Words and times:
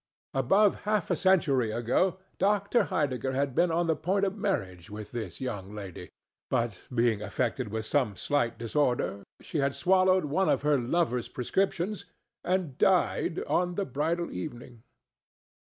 Above 0.33 0.77
half 0.89 1.11
a 1.11 1.15
century 1.15 1.69
ago 1.69 2.17
Dr. 2.39 2.85
Heidegger 2.85 3.33
had 3.33 3.53
been 3.53 3.69
on 3.69 3.85
the 3.85 3.95
point 3.95 4.25
of 4.25 4.35
marriage 4.35 4.89
with 4.89 5.11
this 5.11 5.39
young 5.39 5.75
lady, 5.75 6.09
but, 6.49 6.81
being 6.91 7.21
affected 7.21 7.67
with 7.67 7.85
some 7.85 8.15
slight 8.15 8.57
disorder, 8.57 9.21
she 9.41 9.59
had 9.59 9.75
swallowed 9.75 10.25
one 10.25 10.49
of 10.49 10.63
her 10.63 10.79
lover's 10.79 11.27
prescriptions 11.27 12.05
and 12.43 12.79
died 12.79 13.43
on 13.43 13.75
the 13.75 13.85
bridal 13.85 14.31
evening. 14.31 14.81